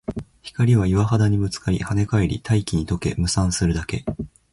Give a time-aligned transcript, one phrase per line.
[0.41, 4.03] 光は岩肌にぶつかり、跳ね返り、大気に溶け、霧散するだけ